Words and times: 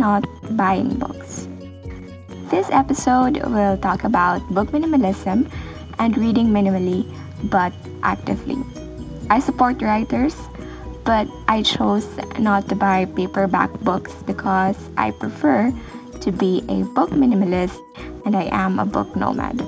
not 0.00 0.24
buying 0.56 0.98
books? 0.98 1.46
This 2.48 2.72
episode 2.72 3.36
will 3.44 3.76
talk 3.76 4.02
about 4.02 4.40
book 4.48 4.72
minimalism 4.72 5.46
and 6.00 6.16
reading 6.16 6.48
minimally 6.48 7.04
but 7.52 7.72
actively. 8.02 8.56
I 9.28 9.38
support 9.38 9.82
writers, 9.82 10.34
but 11.04 11.28
I 11.48 11.62
chose 11.62 12.08
not 12.38 12.68
to 12.70 12.74
buy 12.74 13.04
paperback 13.04 13.70
books 13.80 14.12
because 14.24 14.76
I 14.96 15.12
prefer 15.12 15.72
to 16.20 16.32
be 16.32 16.64
a 16.68 16.82
book 16.96 17.10
minimalist 17.10 17.78
and 18.24 18.34
I 18.34 18.48
am 18.50 18.78
a 18.78 18.84
book 18.84 19.14
nomad. 19.14 19.60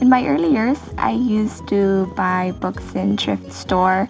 In 0.00 0.08
my 0.08 0.26
early 0.26 0.50
years, 0.50 0.78
I 0.96 1.12
used 1.12 1.68
to 1.68 2.06
buy 2.16 2.52
books 2.60 2.94
in 2.94 3.16
thrift 3.16 3.52
store, 3.52 4.08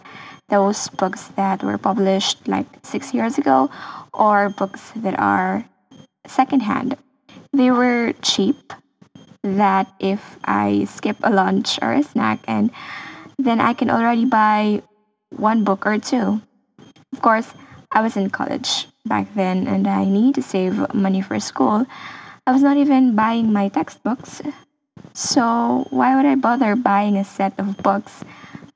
those 0.48 0.88
books 0.96 1.28
that 1.36 1.62
were 1.62 1.78
published 1.78 2.46
like 2.48 2.66
six 2.82 3.12
years 3.12 3.38
ago, 3.38 3.70
or 4.18 4.50
books 4.50 4.92
that 4.96 5.18
are 5.18 5.64
secondhand. 6.26 6.96
They 7.52 7.70
were 7.70 8.12
cheap, 8.20 8.72
that 9.42 9.86
if 9.98 10.20
I 10.44 10.84
skip 10.84 11.16
a 11.22 11.30
lunch 11.30 11.78
or 11.80 11.92
a 11.92 12.02
snack 12.02 12.40
and 12.46 12.70
then 13.38 13.60
I 13.60 13.72
can 13.72 13.90
already 13.90 14.24
buy 14.24 14.82
one 15.30 15.64
book 15.64 15.86
or 15.86 15.98
two. 15.98 16.42
Of 17.12 17.22
course, 17.22 17.48
I 17.92 18.02
was 18.02 18.16
in 18.16 18.30
college 18.30 18.86
back 19.06 19.32
then 19.34 19.66
and 19.66 19.86
I 19.86 20.04
need 20.04 20.34
to 20.34 20.42
save 20.42 20.92
money 20.92 21.22
for 21.22 21.38
school. 21.40 21.86
I 22.46 22.52
was 22.52 22.62
not 22.62 22.76
even 22.76 23.14
buying 23.14 23.52
my 23.52 23.68
textbooks. 23.68 24.42
So, 25.14 25.86
why 25.90 26.16
would 26.16 26.26
I 26.26 26.34
bother 26.34 26.76
buying 26.76 27.16
a 27.16 27.24
set 27.24 27.58
of 27.58 27.76
books 27.78 28.24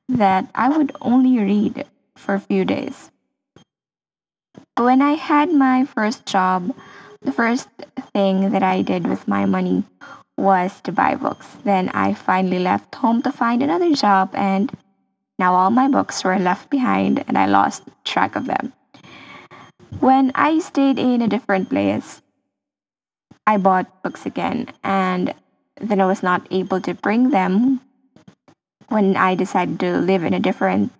that 0.08 0.48
I 0.54 0.68
would 0.68 0.92
only 1.00 1.38
read 1.38 1.84
for 2.16 2.34
a 2.34 2.40
few 2.40 2.64
days? 2.64 3.10
When 4.78 5.02
I 5.02 5.12
had 5.12 5.52
my 5.52 5.84
first 5.84 6.24
job, 6.24 6.74
the 7.20 7.30
first 7.32 7.68
thing 8.14 8.52
that 8.52 8.62
I 8.62 8.80
did 8.80 9.06
with 9.06 9.28
my 9.28 9.44
money 9.44 9.84
was 10.38 10.80
to 10.82 10.92
buy 10.92 11.14
books. 11.14 11.46
Then 11.62 11.90
I 11.90 12.14
finally 12.14 12.58
left 12.58 12.94
home 12.94 13.20
to 13.22 13.32
find 13.32 13.62
another 13.62 13.94
job, 13.94 14.30
and 14.32 14.72
now 15.38 15.54
all 15.54 15.70
my 15.70 15.88
books 15.88 16.24
were 16.24 16.38
left 16.38 16.70
behind 16.70 17.22
and 17.28 17.36
I 17.36 17.46
lost 17.46 17.82
track 18.04 18.34
of 18.34 18.46
them. 18.46 18.72
When 20.00 20.32
I 20.34 20.58
stayed 20.60 20.98
in 20.98 21.20
a 21.20 21.28
different 21.28 21.68
place, 21.68 22.22
I 23.46 23.58
bought 23.58 24.02
books 24.02 24.24
again, 24.24 24.68
and 24.82 25.34
then 25.80 26.00
I 26.00 26.06
was 26.06 26.22
not 26.22 26.46
able 26.50 26.80
to 26.80 26.94
bring 26.94 27.28
them 27.28 27.80
when 28.88 29.16
I 29.16 29.34
decided 29.34 29.80
to 29.80 29.98
live 29.98 30.24
in 30.24 30.32
a 30.32 30.40
different 30.40 30.92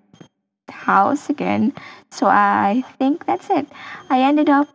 house 0.69 1.29
again. 1.31 1.73
So 2.11 2.27
I 2.27 2.85
think 2.99 3.27
that's 3.27 3.49
it. 3.51 3.67
I 4.11 4.23
ended 4.23 4.49
up 4.49 4.69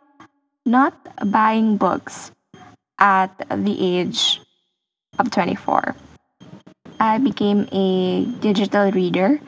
not 0.66 0.94
buying 1.32 1.78
books 1.78 2.32
at 3.00 3.38
the 3.50 3.78
age 3.80 4.42
of 5.20 5.32
24. 5.32 5.96
I 7.00 7.18
became 7.20 7.68
a 7.72 8.26
digital 8.40 8.92
reader. 8.92 9.40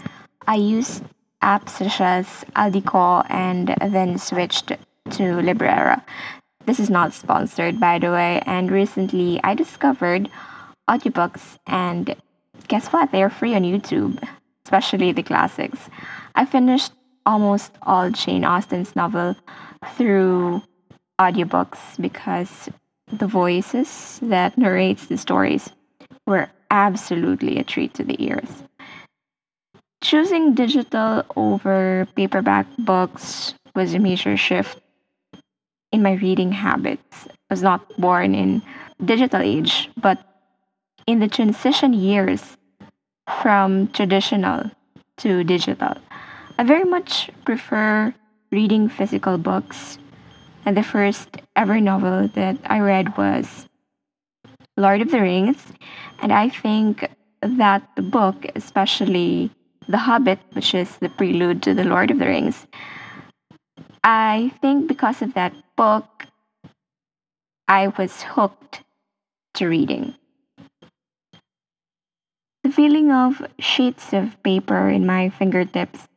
I 0.48 0.56
used 0.56 1.04
apps 1.42 1.70
such 1.70 2.00
as 2.02 2.26
Aldiko 2.56 3.26
and 3.30 3.76
then 3.94 4.18
switched 4.18 4.68
to 4.68 5.24
Librera. 5.42 6.04
This 6.66 6.80
is 6.80 6.90
not 6.90 7.14
sponsored, 7.14 7.80
by 7.80 7.98
the 7.98 8.12
way, 8.12 8.42
and 8.46 8.70
recently 8.70 9.40
I 9.44 9.56
discovered 9.56 10.30
audiobooks, 10.88 11.58
and 11.66 12.16
guess 12.68 12.88
what? 12.90 13.12
They're 13.12 13.30
free 13.30 13.56
on 13.56 13.64
YouTube, 13.64 14.22
especially 14.70 15.12
the 15.12 15.24
classics. 15.24 15.90
I 16.36 16.46
finished 16.46 16.92
almost 17.26 17.72
all 17.82 18.12
Jane 18.12 18.46
Austen's 18.46 18.96
novel 18.96 19.36
through 19.98 20.62
audiobooks 21.20 21.80
because 22.00 22.70
the 23.12 23.26
voices 23.26 24.20
that 24.22 24.60
narrates 24.60 25.08
the 25.08 25.18
stories 25.18 25.72
were 26.28 26.48
absolutely 26.70 27.58
a 27.58 27.64
treat 27.64 27.96
to 27.96 28.04
the 28.04 28.16
ears. 28.24 28.64
Choosing 30.04 30.54
digital 30.54 31.26
over 31.36 32.08
paperback 32.16 32.68
books 32.78 33.56
was 33.76 33.96
a 33.96 34.00
major 34.00 34.38
shift 34.38 34.80
in 35.92 36.04
my 36.04 36.14
reading 36.14 36.52
habits. 36.52 37.28
I 37.28 37.34
was 37.50 37.64
not 37.64 37.82
born 37.98 38.36
in 38.36 38.62
digital 39.04 39.42
age, 39.42 39.90
but 39.98 40.20
in 41.08 41.18
the 41.18 41.28
transition 41.28 41.94
years 41.94 42.56
from 43.42 43.88
traditional 43.90 44.70
to 45.18 45.44
digital. 45.44 45.96
I 46.58 46.64
very 46.64 46.84
much 46.84 47.30
prefer 47.46 48.14
reading 48.52 48.90
physical 48.90 49.38
books 49.38 49.98
and 50.66 50.76
the 50.76 50.84
first 50.84 51.30
ever 51.56 51.80
novel 51.80 52.28
that 52.36 52.58
I 52.66 52.80
read 52.80 53.18
was 53.18 53.68
Lord 54.78 55.02
of 55.02 55.12
the 55.12 55.22
Rings. 55.22 55.58
And 56.22 56.32
I 56.32 56.50
think 56.50 57.10
that 57.42 57.88
the 57.96 58.02
book, 58.02 58.46
especially 58.56 59.52
The 59.88 59.98
Hobbit, 59.98 60.40
which 60.54 60.74
is 60.74 60.98
the 60.98 61.10
prelude 61.10 61.64
to 61.64 61.74
The 61.74 61.86
Lord 61.86 62.12
of 62.12 62.20
the 62.20 62.28
Rings, 62.28 62.68
I 64.04 64.52
think 64.62 64.88
because 64.88 65.22
of 65.22 65.34
that 65.34 65.54
book, 65.76 66.26
I 67.68 67.88
was 67.88 68.22
hooked 68.22 68.84
to 69.56 69.68
reading. 69.68 70.16
The 72.70 72.76
feeling 72.76 73.12
of 73.12 73.44
sheets 73.58 74.14
of 74.14 74.44
paper 74.44 74.90
in 74.90 75.04
my 75.04 75.30
fingertips, 75.30 76.08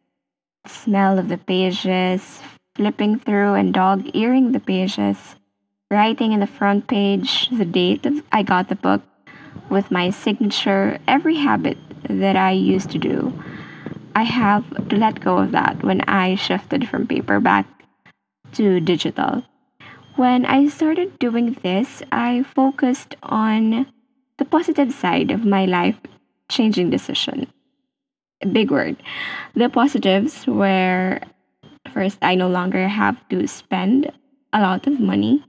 smell 0.67 1.19
of 1.19 1.31
the 1.31 1.39
pages, 1.39 2.43
flipping 2.75 3.19
through 3.19 3.55
and 3.55 3.73
dog 3.73 4.11
earing 4.13 4.53
the 4.53 4.61
pages, 4.61 5.35
writing 5.91 6.33
in 6.33 6.41
the 6.41 6.47
front 6.47 6.89
page 6.89 7.49
the 7.49 7.65
date 7.65 8.07
I 8.31 8.43
got 8.43 8.69
the 8.69 8.77
book 8.77 9.01
with 9.71 9.91
my 9.91 10.11
signature, 10.11 10.99
every 11.09 11.37
habit 11.37 11.79
that 12.11 12.37
I 12.37 12.51
used 12.51 12.91
to 12.91 12.99
do. 12.99 13.33
I 14.15 14.25
have 14.25 14.89
to 14.91 14.97
let 14.97 15.21
go 15.21 15.39
of 15.39 15.53
that 15.53 15.83
when 15.83 16.03
I 16.03 16.34
shifted 16.34 16.87
from 16.87 17.07
paperback 17.07 17.65
to 18.53 18.79
digital. 18.79 19.43
When 20.17 20.45
I 20.45 20.69
started 20.69 21.19
doing 21.19 21.57
this, 21.63 22.03
I 22.13 22.43
focused 22.43 23.17
on 23.23 23.87
the 24.37 24.45
positive 24.45 24.93
side 24.93 25.31
of 25.31 25.47
my 25.47 25.65
life 25.65 25.97
changing 26.53 26.91
decision. 26.91 27.49
Big 28.53 28.71
word. 28.71 28.97
The 29.55 29.69
positives 29.69 30.47
were 30.47 31.21
First, 31.91 32.19
I 32.23 32.37
no 32.37 32.49
longer 32.49 32.89
have 32.89 33.17
to 33.29 33.47
spend 33.47 34.11
a 34.53 34.61
lot 34.61 34.87
of 34.87 35.01
money. 35.01 35.45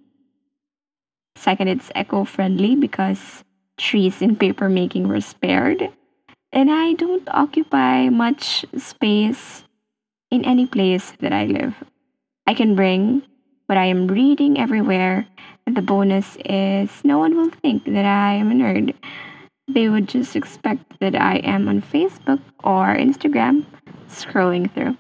Second, 1.36 1.68
it's 1.70 1.92
eco 1.96 2.26
friendly 2.26 2.76
because 2.76 3.44
trees 3.78 4.22
in 4.22 4.36
paper 4.36 4.68
making 4.68 5.08
were 5.08 5.22
spared. 5.22 5.90
And 6.52 6.72
I 6.72 6.94
don't 6.94 7.28
occupy 7.32 8.10
much 8.10 8.66
space 8.78 9.64
in 10.32 10.44
any 10.46 10.66
place 10.66 11.12
that 11.20 11.34
I 11.34 11.46
live. 11.46 11.76
I 12.46 12.54
can 12.54 12.76
bring 12.76 13.22
what 13.68 13.78
I 13.78 13.86
am 13.86 14.08
reading 14.08 14.60
everywhere, 14.60 15.26
and 15.66 15.78
the 15.78 15.82
bonus 15.82 16.38
is 16.44 16.90
no 17.06 17.20
one 17.20 17.38
will 17.38 17.50
think 17.50 17.86
that 17.86 18.06
I 18.06 18.34
am 18.34 18.52
a 18.52 18.56
nerd. 18.56 18.94
They 19.74 19.90
would 19.90 20.08
just 20.08 20.36
expect 20.36 21.00
that 21.00 21.16
I 21.16 21.38
am 21.38 21.68
on 21.68 21.82
Facebook 21.82 22.42
or 22.64 22.96
Instagram 22.96 23.66
scrolling 24.08 24.72
through 24.74 24.98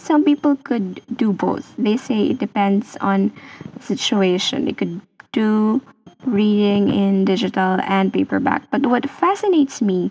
some 0.00 0.24
people 0.24 0.56
could 0.56 1.00
do 1.16 1.32
both. 1.32 1.74
They 1.76 1.96
say 1.96 2.26
it 2.26 2.38
depends 2.38 2.96
on 3.00 3.32
situation. 3.80 4.64
They 4.64 4.72
could 4.72 5.00
do 5.32 5.80
reading 6.24 6.88
in 6.88 7.24
digital 7.24 7.78
and 7.82 8.12
paperback. 8.12 8.70
But 8.70 8.86
what 8.86 9.08
fascinates 9.08 9.80
me 9.80 10.10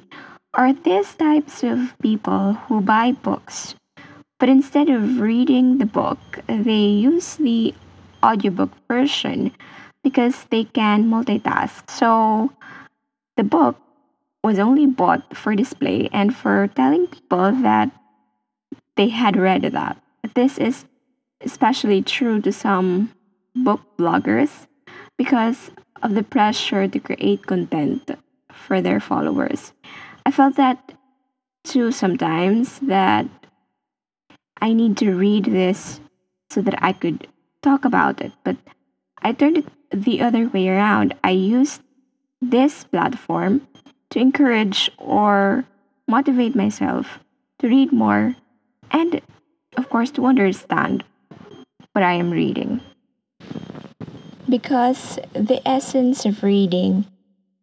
are 0.53 0.73
these 0.73 1.13
types 1.15 1.63
of 1.63 1.93
people 2.01 2.53
who 2.53 2.81
buy 2.81 3.11
books, 3.11 3.75
but 4.39 4.49
instead 4.49 4.89
of 4.89 5.19
reading 5.19 5.77
the 5.77 5.85
book, 5.85 6.19
they 6.47 6.85
use 6.85 7.35
the 7.35 7.73
audiobook 8.23 8.71
version 8.87 9.51
because 10.03 10.45
they 10.49 10.63
can 10.63 11.05
multitask. 11.05 11.89
So 11.89 12.51
the 13.39 13.43
book 13.45 13.77
was 14.43 14.59
only 14.59 14.85
bought 14.85 15.23
for 15.33 15.55
display 15.55 16.09
and 16.11 16.35
for 16.35 16.67
telling 16.75 17.07
people 17.07 17.53
that 17.63 17.89
they 18.97 19.07
had 19.07 19.37
read 19.37 19.61
that. 19.61 19.95
This 20.35 20.57
is 20.57 20.83
especially 21.39 22.01
true 22.01 22.41
to 22.41 22.51
some 22.51 23.09
book 23.55 23.79
bloggers 23.97 24.67
because 25.17 25.71
of 26.03 26.15
the 26.15 26.23
pressure 26.23 26.85
to 26.89 26.99
create 26.99 27.47
content 27.47 28.11
for 28.51 28.81
their 28.81 28.99
followers. 28.99 29.71
I 30.25 30.31
felt 30.31 30.57
that 30.57 30.91
too 31.63 31.93
sometimes 31.93 32.79
that 32.91 33.25
I 34.59 34.73
need 34.73 34.97
to 34.97 35.15
read 35.15 35.45
this 35.45 36.01
so 36.49 36.61
that 36.61 36.83
I 36.83 36.91
could 36.91 37.25
talk 37.63 37.85
about 37.85 38.19
it, 38.19 38.33
but 38.43 38.57
I 39.21 39.31
turned 39.31 39.59
it 39.59 39.67
the 39.91 40.19
other 40.19 40.49
way 40.49 40.67
around. 40.67 41.15
I 41.23 41.31
used 41.31 41.79
this 42.41 42.83
platform 42.83 43.61
to 44.11 44.19
encourage 44.19 44.89
or 44.97 45.65
motivate 46.07 46.55
myself 46.55 47.19
to 47.59 47.67
read 47.67 47.91
more 47.91 48.35
and, 48.91 49.21
of 49.77 49.89
course, 49.89 50.11
to 50.11 50.25
understand 50.25 51.03
what 51.93 52.03
I 52.03 52.13
am 52.13 52.31
reading. 52.31 52.81
Because 54.49 55.19
the 55.33 55.61
essence 55.67 56.25
of 56.25 56.41
reading 56.41 57.05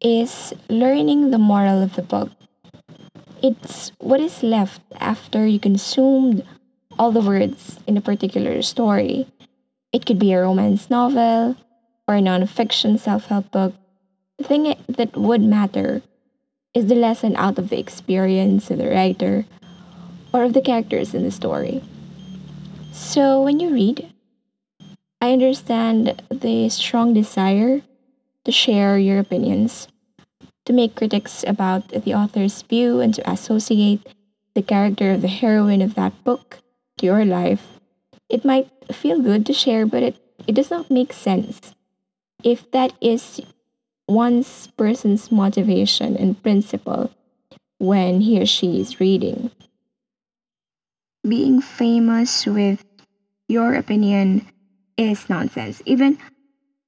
is 0.00 0.52
learning 0.68 1.30
the 1.30 1.38
moral 1.38 1.82
of 1.82 1.94
the 1.94 2.02
book. 2.02 2.30
It's 3.42 3.90
what 3.98 4.20
is 4.20 4.42
left 4.42 4.82
after 5.00 5.46
you 5.46 5.58
consumed 5.58 6.44
all 6.98 7.12
the 7.12 7.20
words 7.20 7.78
in 7.86 7.96
a 7.96 8.00
particular 8.00 8.62
story. 8.62 9.26
It 9.92 10.06
could 10.06 10.18
be 10.18 10.32
a 10.32 10.40
romance 10.42 10.90
novel 10.90 11.56
or 12.06 12.14
a 12.14 12.20
non-fiction 12.20 12.98
self-help 12.98 13.50
book. 13.50 13.74
The 14.38 14.44
thing 14.44 14.74
that 14.88 15.16
would 15.16 15.42
matter 15.42 16.02
is 16.74 16.86
the 16.86 16.94
lesson 16.94 17.36
out 17.36 17.58
of 17.58 17.70
the 17.70 17.78
experience 17.78 18.70
of 18.70 18.78
the 18.78 18.90
writer 18.90 19.46
or 20.32 20.44
of 20.44 20.52
the 20.52 20.60
characters 20.60 21.14
in 21.14 21.22
the 21.22 21.30
story. 21.30 21.82
So 22.92 23.42
when 23.42 23.60
you 23.60 23.72
read, 23.72 24.12
I 25.22 25.32
understand 25.32 26.22
the 26.30 26.68
strong 26.68 27.14
desire 27.14 27.80
to 28.44 28.52
share 28.52 28.98
your 28.98 29.18
opinions, 29.18 29.88
to 30.66 30.72
make 30.72 30.94
critics 30.94 31.44
about 31.46 31.88
the 31.88 32.14
author's 32.14 32.60
view, 32.62 33.00
and 33.00 33.14
to 33.14 33.30
associate 33.30 34.06
the 34.54 34.62
character 34.62 35.12
of 35.12 35.22
the 35.22 35.28
heroine 35.28 35.80
of 35.80 35.94
that 35.94 36.12
book 36.24 36.58
to 36.98 37.06
your 37.06 37.24
life. 37.24 37.80
It 38.28 38.44
might 38.44 38.68
feel 38.92 39.22
good 39.22 39.46
to 39.46 39.52
share, 39.54 39.86
but 39.86 40.02
it, 40.02 40.16
it 40.46 40.52
does 40.52 40.70
not 40.70 40.90
make 40.90 41.12
sense 41.12 41.74
if 42.44 42.70
that 42.72 42.92
is 43.00 43.40
one 44.06 44.44
person's 44.76 45.32
motivation 45.32 46.16
and 46.16 46.40
principle 46.42 47.10
when 47.78 48.20
he 48.20 48.40
or 48.40 48.46
she 48.46 48.80
is 48.80 49.00
reading. 49.00 49.50
Being 51.26 51.60
famous 51.60 52.46
with 52.46 52.84
your 53.48 53.74
opinion 53.74 54.46
is 54.96 55.28
nonsense. 55.28 55.82
Even 55.84 56.18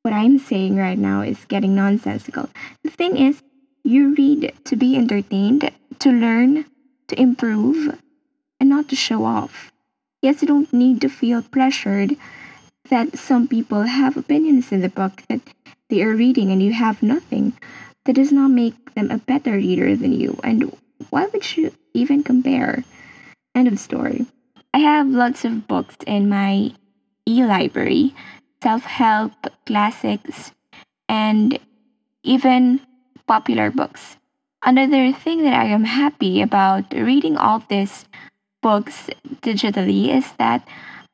what 0.02 0.14
I'm 0.14 0.38
saying 0.38 0.76
right 0.76 0.98
now 0.98 1.22
is 1.22 1.44
getting 1.46 1.74
nonsensical. 1.74 2.48
The 2.84 2.90
thing 2.90 3.16
is, 3.16 3.40
you 3.84 4.14
read 4.14 4.54
to 4.64 4.76
be 4.76 4.96
entertained, 4.96 5.70
to 6.00 6.10
learn, 6.10 6.64
to 7.08 7.20
improve, 7.20 7.98
and 8.60 8.68
not 8.68 8.88
to 8.88 8.96
show 8.96 9.24
off. 9.24 9.72
Yes, 10.22 10.42
you 10.42 10.48
don't 10.48 10.72
need 10.72 11.00
to 11.02 11.08
feel 11.08 11.42
pressured 11.42 12.16
that 12.90 13.18
some 13.18 13.48
people 13.48 13.82
have 13.82 14.16
opinions 14.16 14.72
in 14.72 14.80
the 14.80 14.88
book 14.88 15.22
that 15.28 15.40
they 15.88 16.02
are 16.02 16.14
reading 16.14 16.50
and 16.50 16.62
you 16.62 16.72
have 16.72 17.02
nothing. 17.02 17.52
That 18.04 18.14
does 18.14 18.32
not 18.32 18.50
make 18.50 18.94
them 18.94 19.10
a 19.10 19.18
better 19.18 19.52
reader 19.52 19.94
than 19.96 20.12
you. 20.12 20.38
And 20.42 20.72
why 21.10 21.26
would 21.26 21.56
you 21.56 21.72
even 21.94 22.22
compare? 22.22 22.84
End 23.54 23.68
of 23.68 23.78
story. 23.78 24.26
I 24.72 24.78
have 24.78 25.08
lots 25.08 25.44
of 25.44 25.66
books 25.66 25.96
in 26.06 26.28
my 26.28 26.72
e 27.26 27.44
library 27.44 28.14
self 28.62 28.82
help, 28.82 29.32
classics, 29.66 30.52
and 31.08 31.58
even 32.22 32.80
popular 33.26 33.70
books. 33.70 34.16
Another 34.64 35.12
thing 35.12 35.42
that 35.42 35.54
I 35.54 35.66
am 35.66 35.84
happy 35.84 36.42
about 36.42 36.92
reading 36.92 37.36
all 37.36 37.62
these 37.68 38.04
books 38.62 39.08
digitally 39.42 40.08
is 40.14 40.30
that 40.38 40.66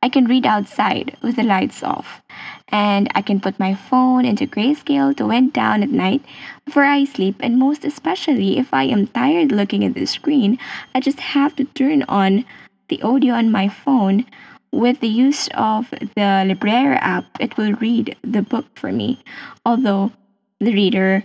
I 0.02 0.08
can 0.08 0.24
read 0.26 0.46
outside 0.46 1.16
with 1.22 1.36
the 1.36 1.42
lights 1.42 1.82
off. 1.82 2.22
And 2.68 3.08
I 3.14 3.22
can 3.22 3.40
put 3.40 3.58
my 3.58 3.74
phone 3.74 4.24
into 4.24 4.46
grayscale 4.46 5.16
to 5.16 5.26
wind 5.26 5.52
down 5.52 5.82
at 5.82 5.90
night 5.90 6.22
before 6.64 6.84
I 6.84 7.04
sleep. 7.04 7.36
And 7.40 7.58
most 7.58 7.84
especially, 7.84 8.58
if 8.58 8.72
I 8.74 8.84
am 8.84 9.06
tired 9.06 9.52
looking 9.52 9.84
at 9.84 9.94
the 9.94 10.06
screen, 10.06 10.58
I 10.94 11.00
just 11.00 11.20
have 11.20 11.54
to 11.56 11.64
turn 11.64 12.04
on 12.08 12.44
the 12.88 13.02
audio 13.02 13.34
on 13.34 13.52
my 13.52 13.68
phone. 13.68 14.26
With 14.72 14.98
the 15.00 15.08
use 15.08 15.48
of 15.54 15.88
the 15.90 16.44
Librera 16.48 16.98
app, 17.00 17.26
it 17.38 17.56
will 17.56 17.74
read 17.74 18.16
the 18.22 18.42
book 18.42 18.66
for 18.74 18.90
me. 18.90 19.22
Although 19.64 20.10
the 20.58 20.72
reader 20.74 21.22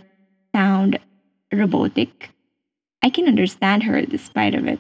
sound 0.54 1.00
robotic, 1.52 2.30
I 3.02 3.10
can 3.10 3.28
understand 3.28 3.84
her 3.84 4.02
despite 4.06 4.54
of 4.54 4.68
it. 4.68 4.80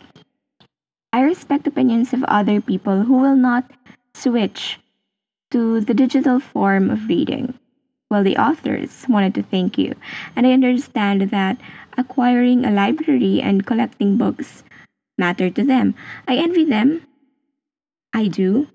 I 1.11 1.21
respect 1.21 1.65
opinions 1.65 2.13
of 2.13 2.23
other 2.25 2.61
people 2.61 3.01
who 3.01 3.17
will 3.17 3.35
not 3.35 3.71
switch 4.13 4.77
to 5.51 5.81
the 5.81 5.94
digital 5.94 6.40
form 6.40 6.90
of 6.90 7.07
reading. 7.07 7.54
Well, 8.10 8.24
the 8.24 8.38
authors 8.38 9.06
wanted 9.07 9.36
to 9.36 9.44
thank 9.44 9.78
you, 9.78 9.96
and 10.36 10.48
I 10.48 10.54
understand 10.54 11.22
that 11.30 11.57
acquiring 11.98 12.66
a 12.66 12.72
library 12.72 13.42
and 13.42 13.66
collecting 13.66 14.18
books 14.18 14.63
matter 15.18 15.50
to 15.50 15.63
them. 15.63 15.94
I 16.28 16.38
envy 16.38 16.66
them. 16.66 17.06
I 18.13 18.28
do. 18.28 18.68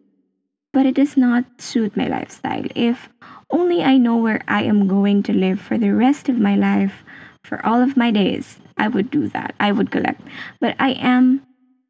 But 0.73 0.87
it 0.87 0.95
does 0.95 1.17
not 1.17 1.45
suit 1.59 1.97
my 1.97 2.09
lifestyle. 2.09 2.65
If 2.75 3.09
only 3.51 3.83
I 3.83 3.97
know 3.97 4.17
where 4.17 4.43
I 4.49 4.65
am 4.65 4.89
going 4.89 5.23
to 5.25 5.33
live 5.33 5.61
for 5.61 5.79
the 5.79 5.95
rest 5.95 6.29
of 6.29 6.39
my 6.39 6.57
life, 6.57 7.05
for 7.45 7.65
all 7.65 7.81
of 7.81 7.97
my 7.97 8.11
days, 8.11 8.59
I 8.77 8.89
would 8.89 9.11
do 9.11 9.29
that. 9.29 9.55
I 9.61 9.71
would 9.71 9.91
collect. 9.91 10.21
But 10.61 10.77
I 10.79 10.93
am 10.93 11.43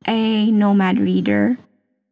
a 0.06 0.50
nomad 0.50 0.98
reader. 0.98 1.56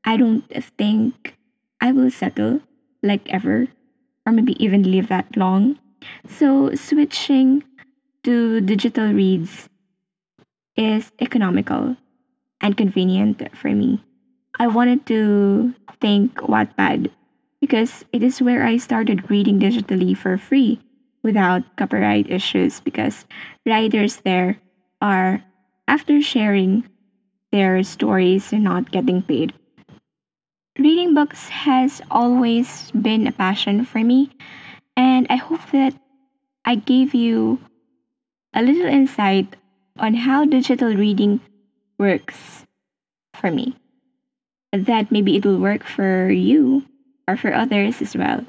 I 0.05 0.17
don't 0.17 0.45
think 0.79 1.37
I 1.83 1.93
will 1.93 2.11
settle 2.11 2.63
like 3.03 3.29
ever, 3.29 3.69
or 4.27 4.33
maybe 4.33 4.57
even 4.65 4.91
live 4.91 5.09
that 5.09 5.37
long. 5.37 5.79
So, 6.29 6.75
switching 6.75 7.65
to 8.25 8.61
digital 8.63 9.13
reads 9.13 9.69
is 10.77 11.11
economical 11.21 11.97
and 12.61 12.77
convenient 12.77 13.57
for 13.57 13.69
me. 13.71 14.03
I 14.59 14.69
wanted 14.69 15.07
to 15.07 15.75
thank 16.01 16.35
Wattpad 16.37 17.11
because 17.61 18.05
it 18.13 18.23
is 18.23 18.43
where 18.43 18.65
I 18.65 18.79
started 18.79 19.31
reading 19.31 19.61
digitally 19.61 20.17
for 20.17 20.39
free 20.39 20.81
without 21.23 21.65
copyright 21.77 22.31
issues 22.31 22.81
because 22.81 23.27
writers 23.67 24.19
there 24.19 24.59
are, 25.01 25.43
after 25.89 26.23
sharing 26.23 26.85
their 27.53 27.83
stories 27.85 28.53
and 28.53 28.65
not 28.65 28.91
getting 28.93 29.23
paid. 29.23 29.55
Reading 30.79 31.13
books 31.13 31.51
has 31.51 32.01
always 32.11 32.91
been 32.93 33.27
a 33.27 33.33
passion 33.33 33.85
for 33.85 33.99
me, 33.99 34.31
and 34.97 35.27
I 35.29 35.37
hope 35.37 35.61
that 35.73 35.93
I 36.65 36.77
gave 36.77 37.13
you 37.13 37.61
a 38.55 38.63
little 38.63 38.87
insight 38.87 39.55
on 39.99 40.15
how 40.15 40.47
digital 40.47 40.95
reading 40.95 41.41
works 41.99 42.65
for 43.35 43.51
me. 43.51 43.77
That 44.73 45.13
maybe 45.13 45.37
it 45.37 45.45
will 45.45 45.59
work 45.59 45.85
for 45.85 46.31
you 46.31 46.87
or 47.29 47.37
for 47.37 47.53
others 47.53 48.01
as 48.01 48.17
well. 48.17 48.43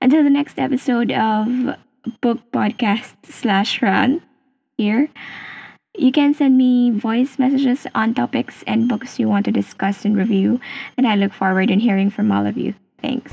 Until 0.00 0.24
the 0.24 0.30
next 0.30 0.58
episode 0.58 1.12
of 1.12 1.76
Book 2.20 2.40
Podcast 2.50 3.14
slash 3.22 3.80
Run 3.80 4.20
here. 4.76 5.08
You 5.96 6.10
can 6.10 6.32
send 6.32 6.56
me 6.56 6.90
voice 6.90 7.38
messages 7.38 7.86
on 7.94 8.14
topics 8.14 8.64
and 8.66 8.88
books 8.88 9.18
you 9.18 9.28
want 9.28 9.44
to 9.44 9.52
discuss 9.52 10.06
and 10.06 10.16
review, 10.16 10.58
and 10.96 11.06
I 11.06 11.16
look 11.16 11.34
forward 11.34 11.70
in 11.70 11.80
hearing 11.80 12.08
from 12.08 12.32
all 12.32 12.46
of 12.46 12.56
you. 12.56 12.74
Thanks. 13.02 13.30